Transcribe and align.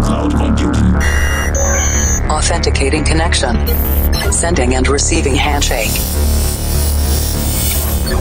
cloud 0.00 0.34
computing. 0.34 0.94
Authenticating 2.30 3.04
connection. 3.04 3.56
Sending 4.32 4.74
and 4.74 4.88
receiving 4.88 5.34
handshake. 5.34 5.90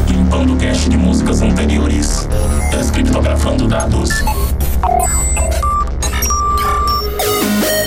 Limpando 0.07 0.55
cache 0.57 0.89
de 0.89 0.97
músicas 0.97 1.42
anteriores. 1.42 2.28
Descriptografando 2.71 3.68
dados. 3.68 4.10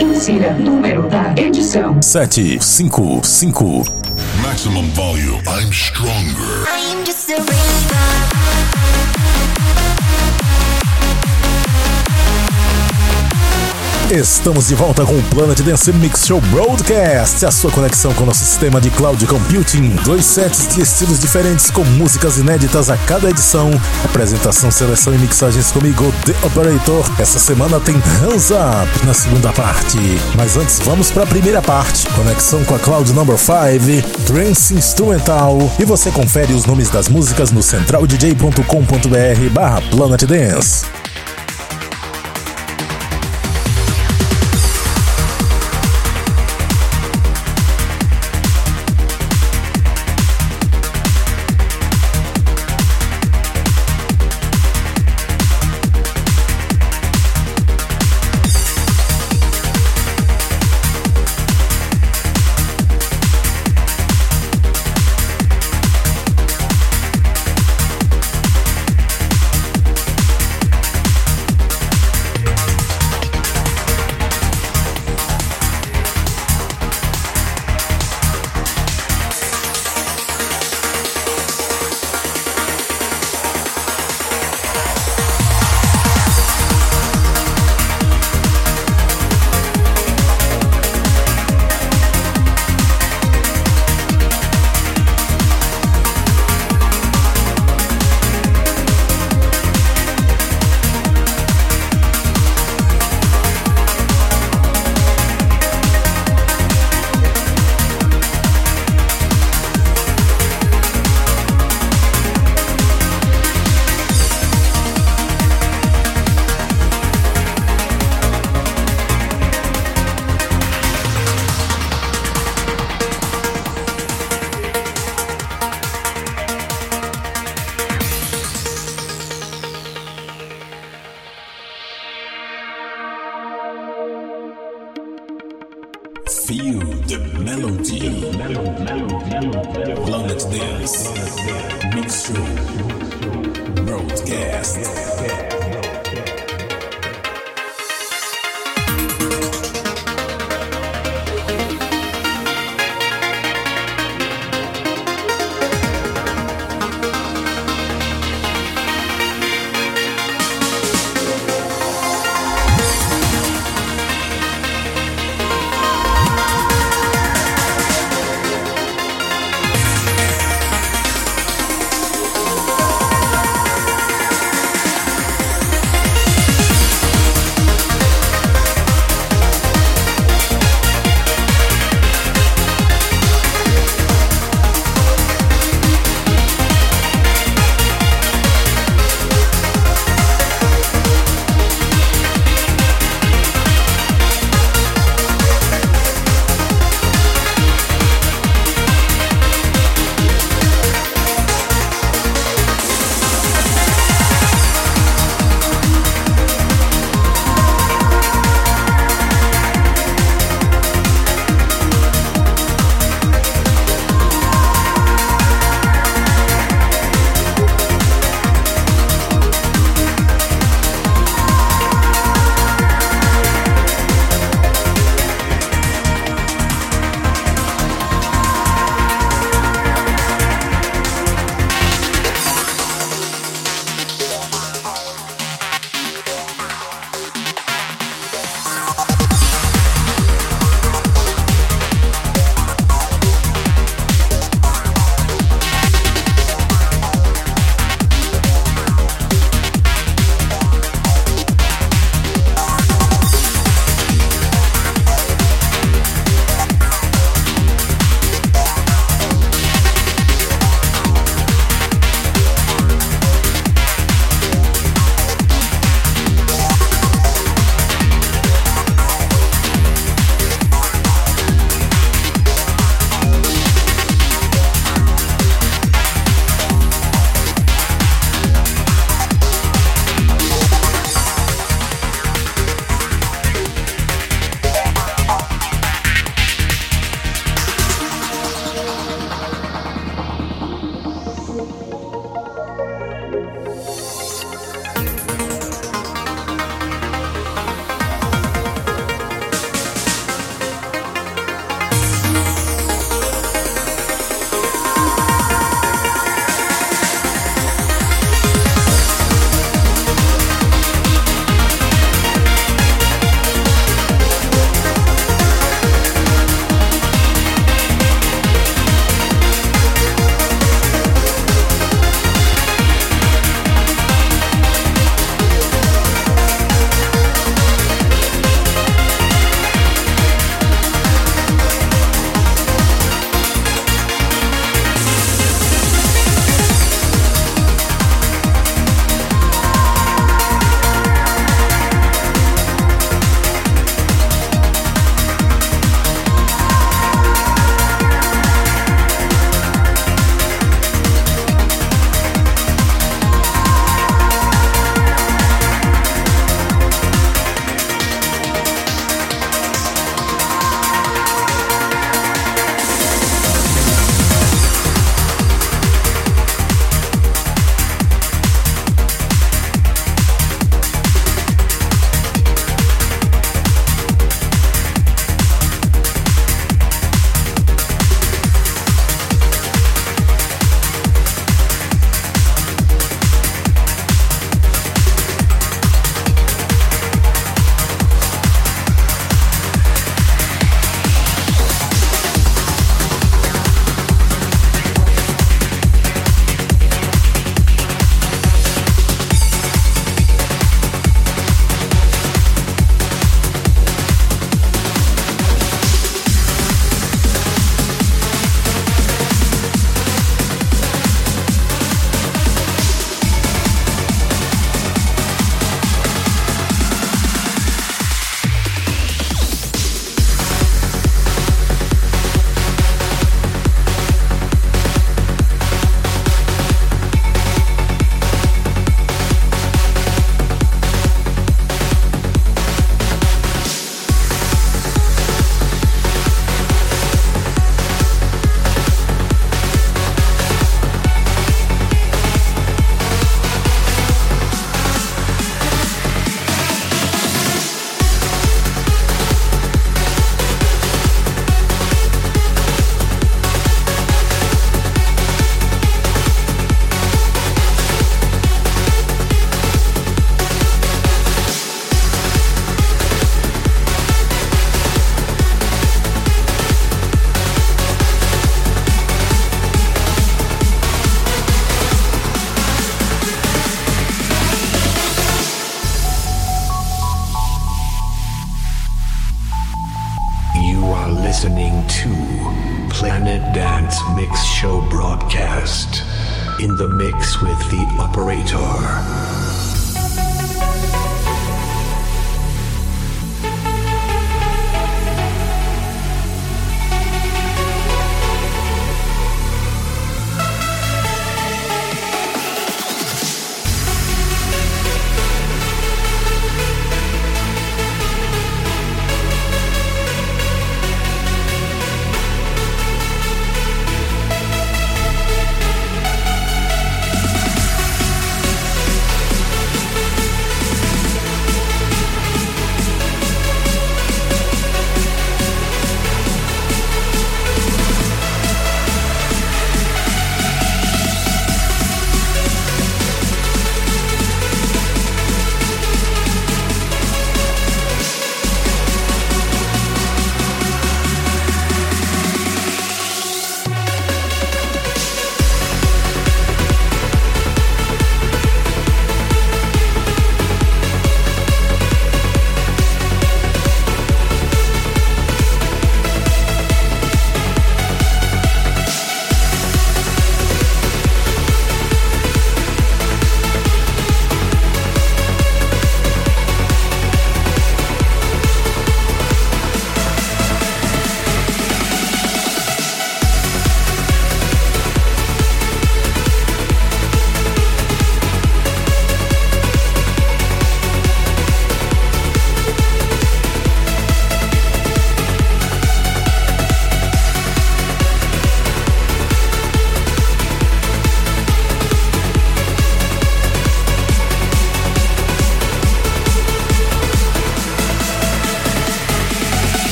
Insira 0.00 0.52
número 0.54 1.08
da 1.08 1.34
edição. 1.36 2.00
sete 2.02 2.58
cinco 2.62 3.20
cinco 3.24 3.84
Maximum 4.42 4.88
volume. 4.92 5.40
I'm 5.46 5.72
stronger. 5.72 6.66
I'm 6.68 7.04
just 7.04 7.30
a 7.30 7.40
Estamos 14.12 14.66
de 14.66 14.74
volta 14.74 15.06
com 15.06 15.16
o 15.16 15.22
Planet 15.22 15.60
Dance 15.60 15.92
Mix 15.92 16.26
Show 16.26 16.40
Broadcast, 16.40 17.46
a 17.46 17.50
sua 17.52 17.70
conexão 17.70 18.12
com 18.12 18.24
o 18.24 18.26
nosso 18.26 18.44
sistema 18.44 18.80
de 18.80 18.90
cloud 18.90 19.24
computing. 19.24 19.90
Dois 20.04 20.24
sets 20.24 20.74
de 20.74 20.82
estilos 20.82 21.20
diferentes 21.20 21.70
com 21.70 21.84
músicas 21.84 22.36
inéditas 22.36 22.90
a 22.90 22.96
cada 22.96 23.30
edição. 23.30 23.70
Apresentação, 24.04 24.68
seleção 24.68 25.14
e 25.14 25.18
mixagens 25.18 25.70
comigo, 25.70 26.12
The 26.24 26.34
Operator. 26.44 27.08
Essa 27.20 27.38
semana 27.38 27.78
tem 27.78 27.94
Hands 27.94 28.50
Up 28.50 29.06
na 29.06 29.14
segunda 29.14 29.52
parte. 29.52 29.96
Mas 30.36 30.56
antes, 30.56 30.80
vamos 30.80 31.12
para 31.12 31.22
a 31.22 31.26
primeira 31.26 31.62
parte. 31.62 32.08
Conexão 32.08 32.64
com 32.64 32.74
a 32.74 32.80
Cloud 32.80 33.12
Number 33.12 33.38
5, 33.38 34.24
Trance 34.26 34.74
Instrumental. 34.74 35.56
E 35.78 35.84
você 35.84 36.10
confere 36.10 36.52
os 36.52 36.66
nomes 36.66 36.90
das 36.90 37.08
músicas 37.08 37.52
no 37.52 37.62
centraldj.com.br 37.62 39.50
barra 39.54 39.80
Planet 39.82 40.24
Dance. 40.24 40.99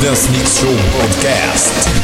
Dance 0.00 0.30
Mix 0.30 0.58
Show 0.58 0.74
Podcast. 0.94 2.01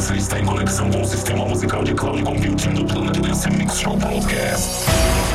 Você 0.00 0.16
está 0.16 0.40
em 0.40 0.46
conexão 0.46 0.90
com 0.90 1.02
o 1.02 1.04
sistema 1.04 1.44
musical 1.44 1.84
de 1.84 1.92
cloud 1.92 2.22
computing 2.22 2.72
do 2.72 2.84
Mix 3.50 3.78
Show 3.78 3.94
Broadcast. 3.98 5.29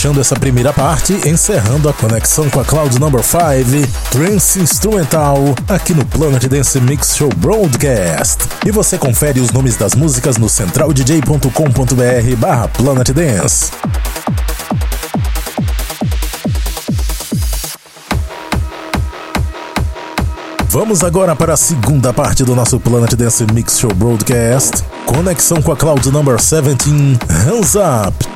fechando 0.00 0.18
essa 0.18 0.34
primeira 0.34 0.72
parte, 0.72 1.12
encerrando 1.28 1.86
a 1.86 1.92
conexão 1.92 2.48
com 2.48 2.58
a 2.58 2.64
Cloud 2.64 2.98
Number 2.98 3.22
5, 3.22 3.86
Trance 4.10 4.58
Instrumental, 4.58 5.54
aqui 5.68 5.92
no 5.92 6.06
Planet 6.06 6.42
Dance 6.46 6.80
Mix 6.80 7.14
Show 7.14 7.28
Broadcast. 7.36 8.44
E 8.64 8.70
você 8.70 8.96
confere 8.96 9.40
os 9.40 9.50
nomes 9.50 9.76
das 9.76 9.94
músicas 9.94 10.38
no 10.38 10.48
centraldj.com.br 10.48 12.36
barra 12.38 12.66
Planet 12.68 13.10
Dance. 13.10 13.72
Vamos 20.70 21.04
agora 21.04 21.36
para 21.36 21.52
a 21.52 21.56
segunda 21.58 22.10
parte 22.10 22.42
do 22.42 22.56
nosso 22.56 22.80
Planet 22.80 23.12
Dance 23.14 23.44
Mix 23.52 23.78
Show 23.78 23.92
Broadcast. 23.92 24.82
Conexão 25.04 25.60
com 25.60 25.72
a 25.72 25.76
Cloud 25.76 26.10
Number 26.10 26.36
17, 26.36 27.18
Hands 27.28 27.74
Up, 27.74 28.29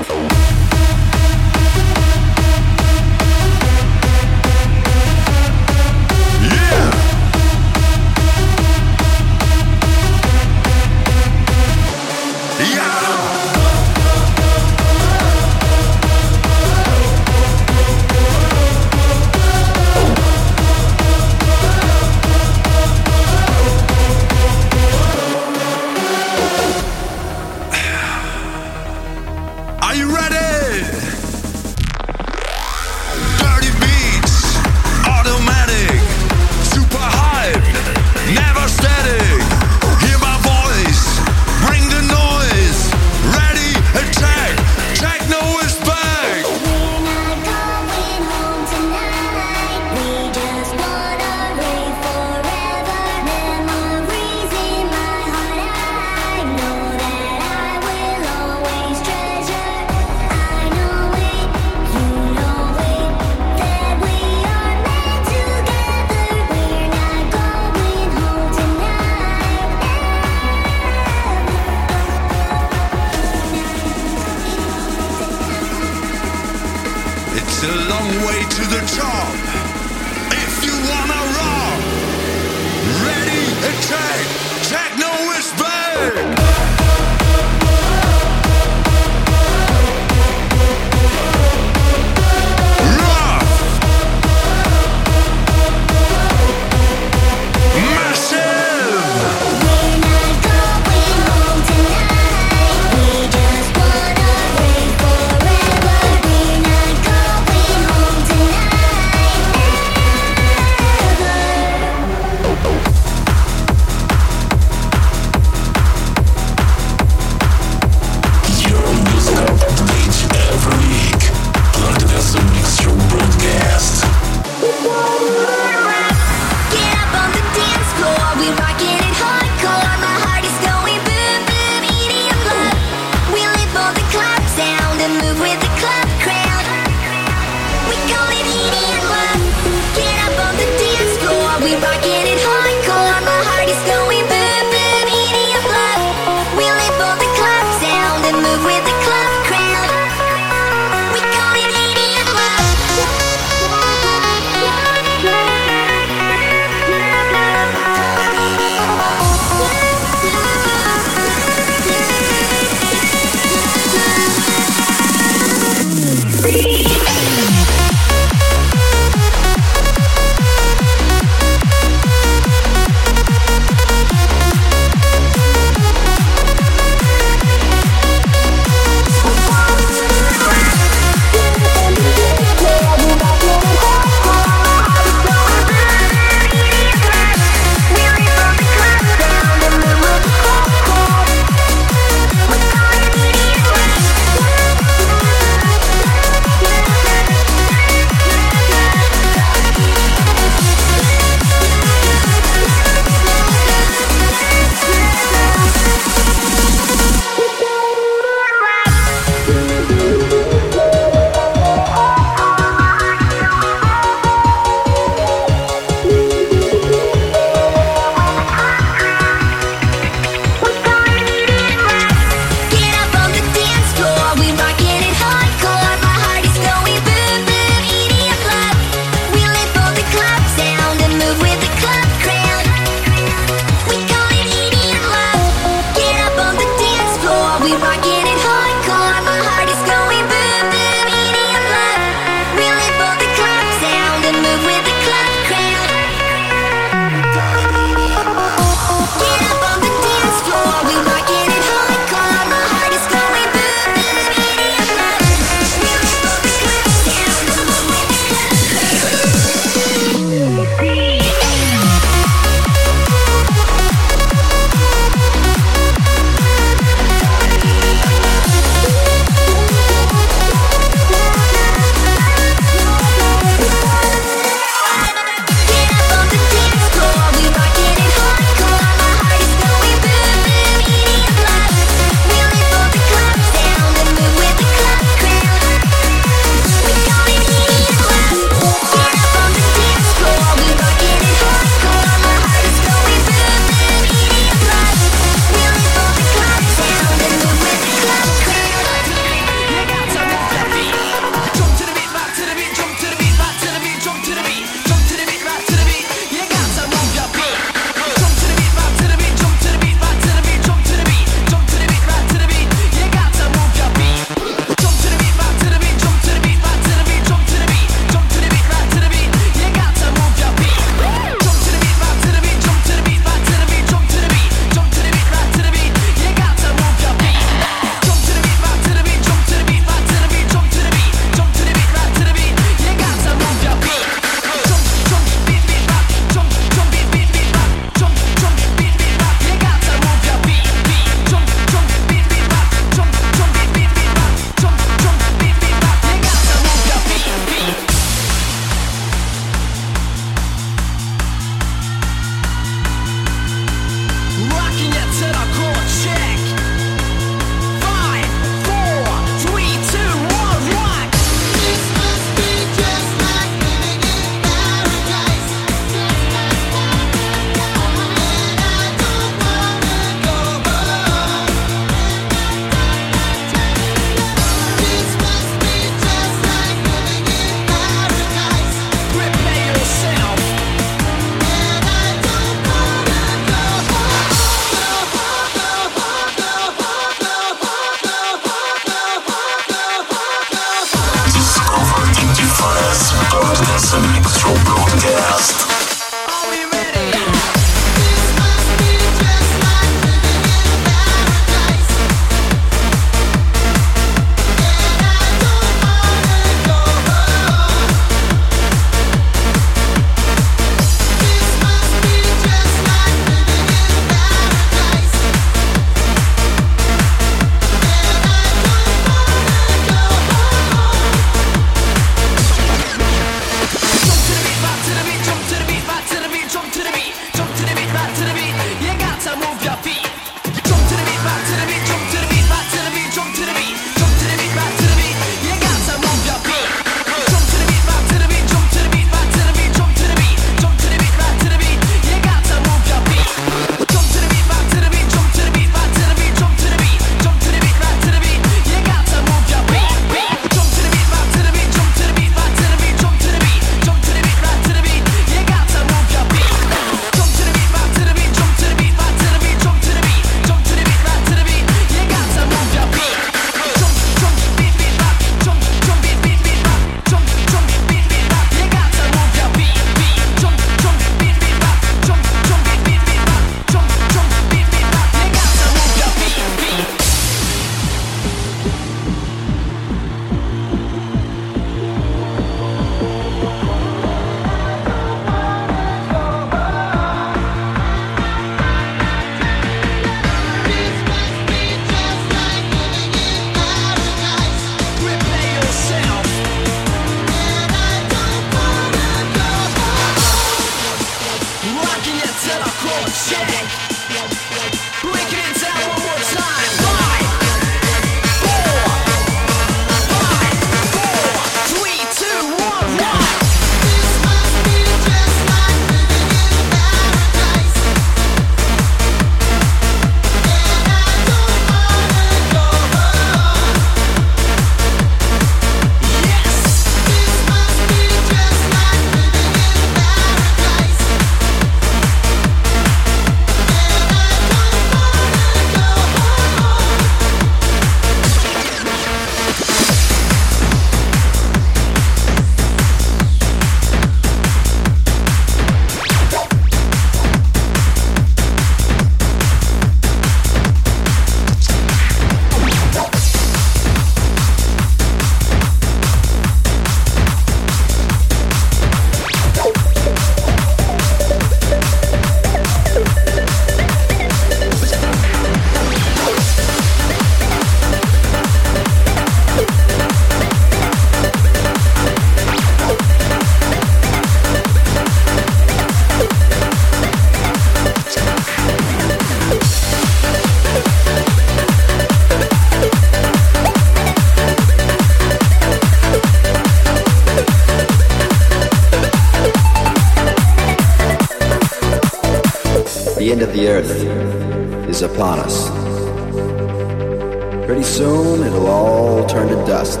it'll 598.46 598.66
all 598.68 599.26
turn 599.26 599.48
to 599.48 599.56
dust. 599.66 600.00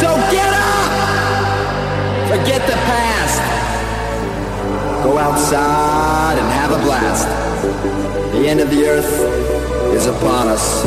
So 0.00 0.08
get 0.30 0.52
up! 0.52 0.90
Forget 2.28 2.66
the 2.66 2.78
past. 2.90 3.40
Go 5.04 5.16
outside 5.16 6.36
and 6.38 6.48
have 6.52 6.72
a 6.72 6.78
blast. 6.84 7.28
The 8.32 8.48
end 8.48 8.60
of 8.60 8.70
the 8.70 8.86
earth 8.86 9.12
is 9.94 10.06
upon 10.06 10.48
us. 10.48 10.82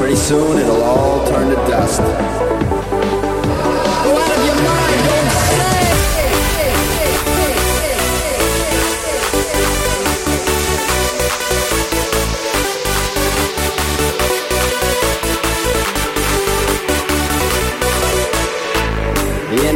Pretty 0.00 0.16
soon 0.16 0.58
it'll 0.58 0.82
all 0.82 1.26
turn 1.28 1.50
to 1.50 1.56
dust. 1.68 2.00
Go 4.04 4.16
out 4.16 4.32
of 4.36 4.44
your 4.46 4.56
mind, 4.64 4.83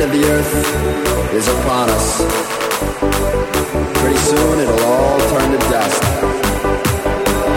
end 0.01 0.13
of 0.13 0.21
the 0.21 0.27
earth 0.29 1.35
is 1.35 1.49
upon 1.49 1.91
us. 1.91 2.23
Pretty 3.99 4.17
soon 4.17 4.61
it'll 4.61 4.85
all 4.85 5.19
turn 5.31 5.51
to 5.51 5.59
dust. 5.71 6.03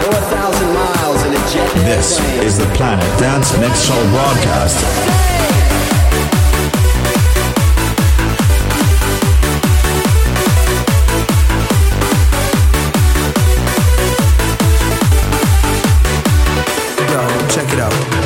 Go 0.02 0.10
a 0.10 0.22
thousand 0.34 0.74
miles 0.74 1.22
in 1.22 1.34
a 1.34 1.42
jet 1.52 1.72
This 1.84 2.18
plane. 2.18 2.42
is 2.42 2.58
the 2.58 2.66
Planet 2.74 3.06
Dance 3.20 3.56
Mix 3.58 3.84
Show 3.86 4.02
broadcast. 4.10 4.78
Yo, 17.08 17.48
check 17.48 17.72
it 17.72 17.78
out. 17.78 18.21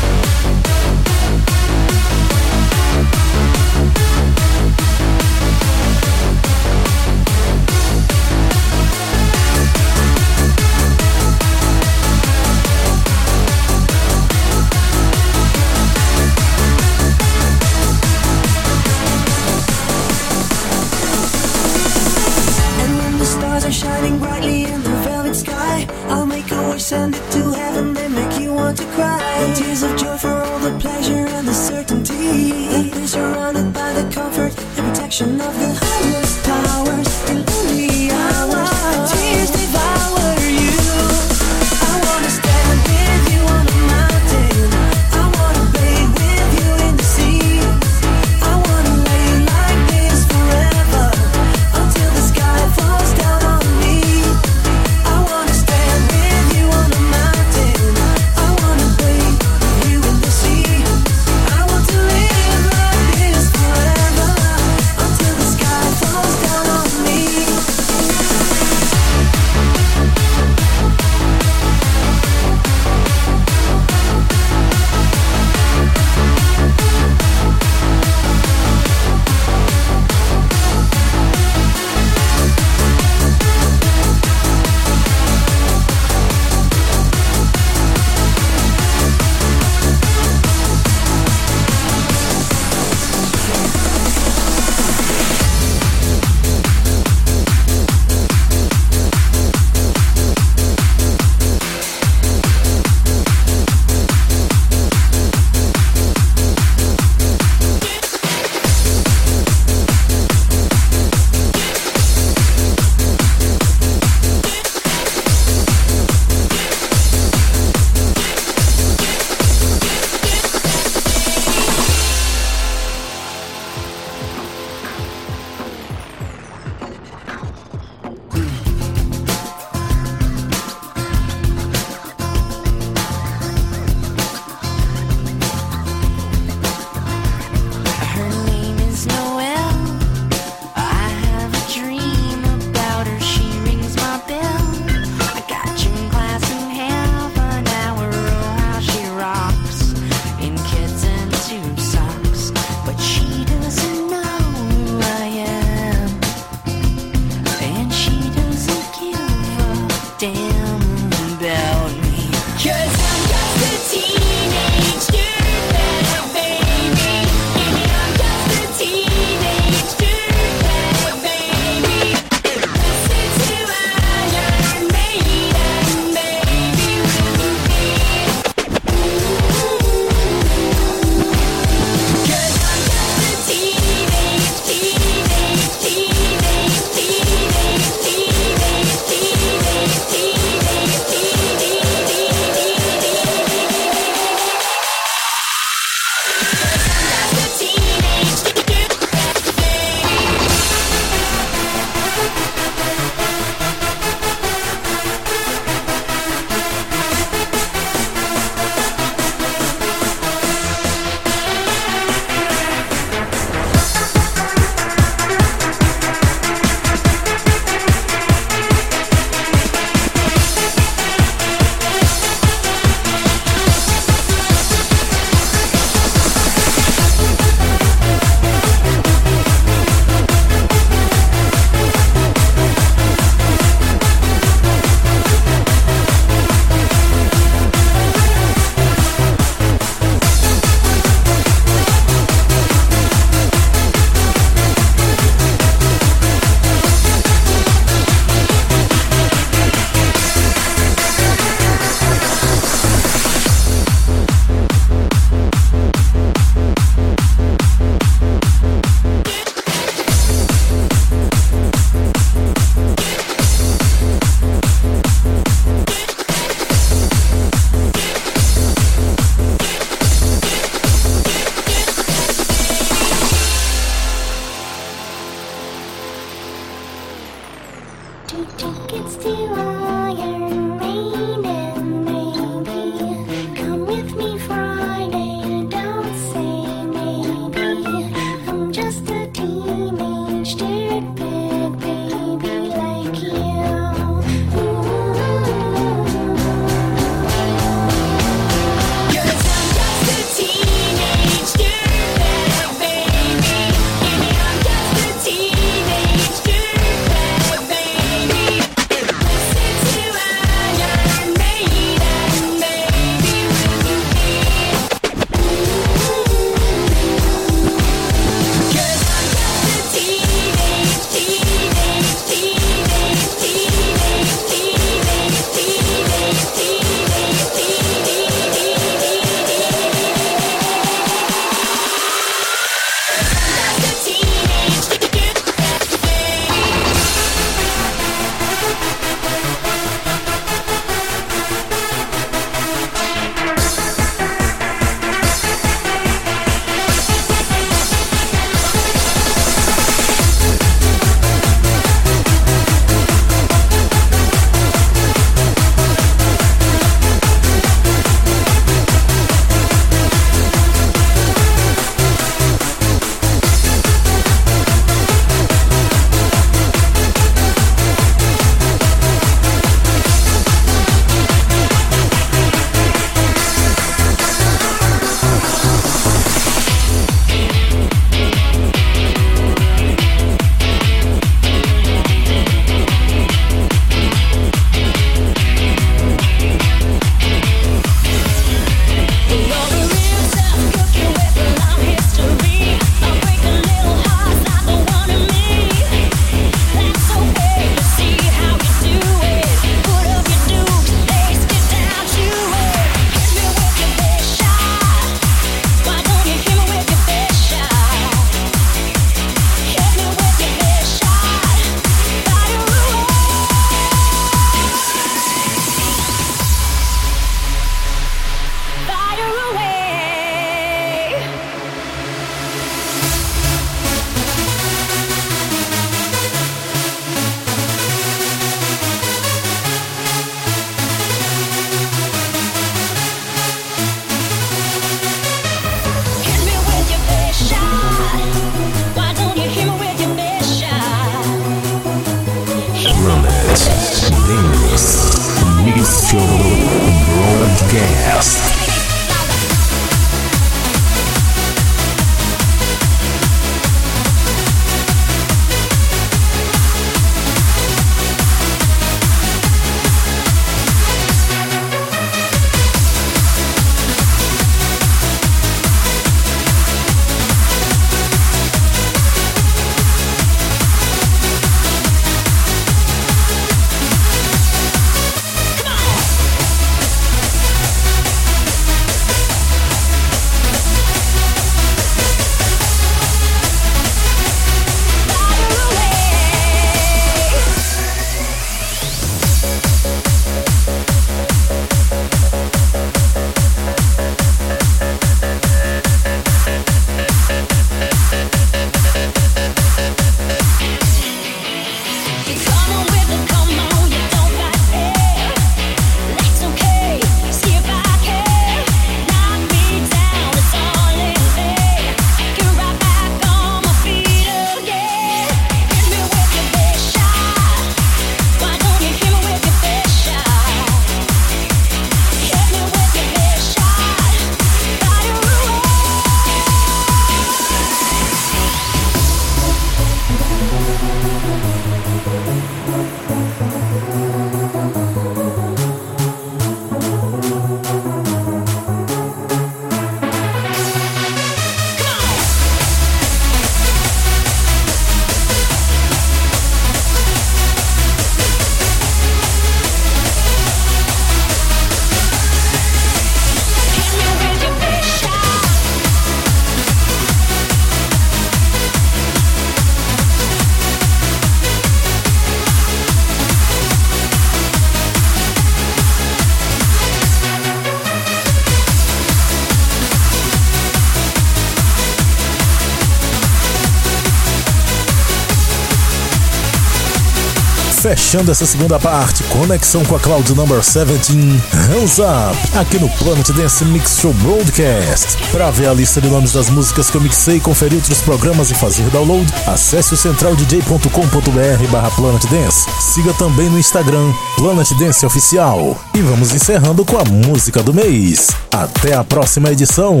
Fechando 577.82 578.30
essa 578.30 578.46
segunda 578.46 578.78
parte, 578.78 579.24
conexão 579.24 579.84
com 579.84 579.96
a 579.96 579.98
Cloud 579.98 580.32
Number 580.36 580.60
17, 580.60 581.14
Hands 581.52 581.98
Up, 581.98 582.56
aqui 582.56 582.78
no 582.78 582.88
Planet 582.90 583.28
Dance 583.30 583.64
Mix 583.64 583.98
Show 583.98 584.14
Broadcast. 584.14 585.16
Para 585.32 585.50
ver 585.50 585.66
a 585.66 585.74
lista 585.74 586.00
de 586.00 586.08
nomes 586.08 586.32
das 586.32 586.48
músicas 586.48 586.88
que 586.88 586.96
eu 586.96 587.00
mixei, 587.00 587.40
conferir 587.40 587.78
outros 587.78 588.00
programas 588.00 588.52
e 588.52 588.54
fazer 588.54 588.88
download, 588.90 589.26
acesse 589.48 589.94
o 589.94 589.96
centraldj.com.br 589.96 591.70
barra 591.72 591.90
Planet 591.90 592.24
Dance. 592.26 592.70
Siga 592.80 593.12
também 593.14 593.50
no 593.50 593.58
Instagram, 593.58 594.12
Planet 594.36 594.70
Dance 594.78 595.04
Oficial. 595.04 595.76
E 595.92 596.00
vamos 596.02 596.32
encerrando 596.32 596.84
com 596.84 596.98
a 596.98 597.04
música 597.04 597.64
do 597.64 597.74
mês. 597.74 598.28
Até 598.52 598.94
a 598.94 599.02
próxima 599.02 599.50
edição. 599.50 600.00